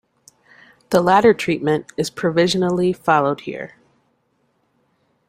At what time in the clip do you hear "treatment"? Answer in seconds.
1.31-1.91